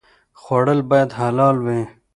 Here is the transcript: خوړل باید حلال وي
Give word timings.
خوړل 0.41 0.79
باید 0.89 1.09
حلال 1.19 1.55
وي 1.65 1.81